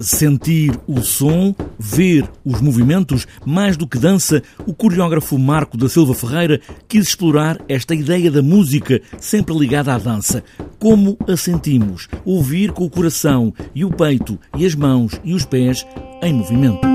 [0.00, 6.14] sentir o som, ver os movimentos, mais do que dança, o coreógrafo Marco da Silva
[6.14, 10.42] Ferreira quis explorar esta ideia da música sempre ligada à dança.
[10.78, 15.44] Como a sentimos, ouvir com o coração e o peito e as mãos e os
[15.44, 15.86] pés
[16.22, 16.86] em movimento.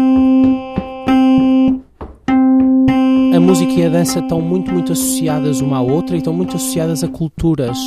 [3.35, 6.55] A música e a dança estão muito, muito associadas uma à outra e estão muito
[6.55, 7.77] associadas a culturas,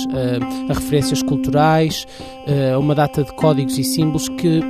[0.68, 2.04] a, referências culturais,
[2.74, 4.60] a uma data de códigos e símbolos que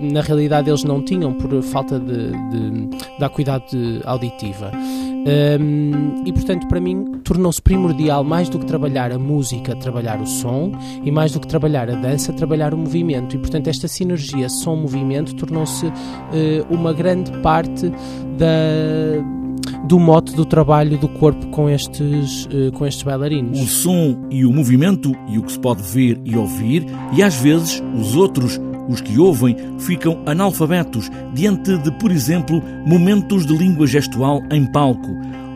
[0.00, 2.86] na realidade eles não tinham por falta de, de,
[3.18, 4.70] de acuidade auditiva.
[5.28, 10.26] Um, e portanto, para mim, tornou-se primordial, mais do que trabalhar a música, trabalhar o
[10.26, 10.72] som,
[11.04, 13.36] e mais do que trabalhar a dança, trabalhar o movimento.
[13.36, 15.92] E portanto, esta sinergia som-movimento tornou-se uh,
[16.70, 17.90] uma grande parte
[18.38, 19.38] da
[19.84, 23.60] do mote do trabalho do corpo com estes, uh, com estes bailarinos.
[23.60, 27.34] O som e o movimento, e o que se pode ver e ouvir, e às
[27.36, 33.86] vezes os outros os que ouvem ficam analfabetos diante de, por exemplo, momentos de língua
[33.86, 35.10] gestual em palco.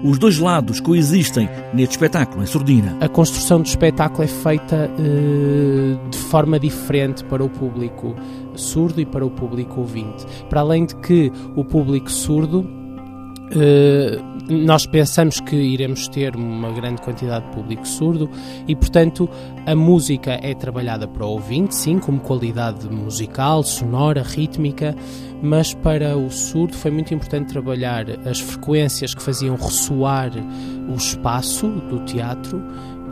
[0.05, 2.97] Os dois lados coexistem neste espetáculo em surdina.
[3.00, 8.14] A construção do espetáculo é feita uh, de forma diferente para o público
[8.56, 10.27] surdo e para o público ouvinte.
[10.50, 12.81] Para além de que o público surdo
[13.51, 18.31] eh, nós pensamos que iremos ter uma grande quantidade de público surdo
[18.67, 19.29] e, portanto,
[19.67, 24.95] a música é trabalhada para o ouvinte, sim, como qualidade musical, sonora, rítmica,
[25.43, 30.31] mas para o surdo foi muito importante trabalhar as frequências que faziam ressoar
[30.89, 32.62] o espaço do teatro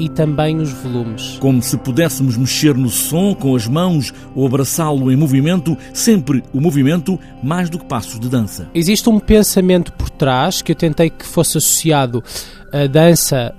[0.00, 1.36] e também os volumes.
[1.38, 6.60] Como se pudéssemos mexer no som com as mãos ou abraçá-lo em movimento, sempre o
[6.60, 8.68] movimento mais do que passos de dança.
[8.74, 12.24] Existe um pensamento por trás que eu tentei que fosse associado
[12.72, 13.54] a dança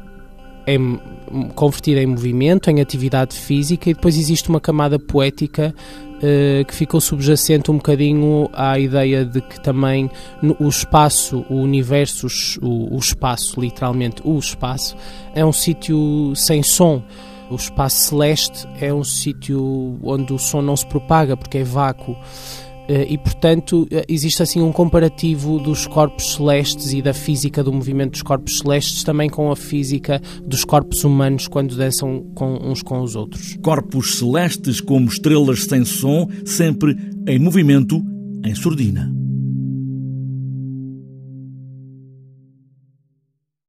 [0.68, 1.00] em,
[1.56, 5.74] convertida em movimento, em atividade física, e depois existe uma camada poética
[6.18, 10.10] uh, que ficou subjacente um bocadinho à ideia de que também
[10.42, 12.28] no, o espaço, o universo,
[12.62, 14.96] o, o espaço, literalmente o espaço,
[15.34, 17.02] é um sítio sem som.
[17.50, 22.16] O espaço celeste é um sítio onde o som não se propaga porque é vácuo.
[22.88, 27.72] Eh, e, portanto, eh, existe assim um comparativo dos corpos celestes e da física do
[27.72, 32.82] movimento dos corpos celestes também com a física dos corpos humanos quando dançam com, uns
[32.82, 33.58] com os outros.
[33.62, 36.96] Corpos celestes como estrelas sem som, sempre
[37.28, 38.02] em movimento,
[38.44, 39.21] em surdina.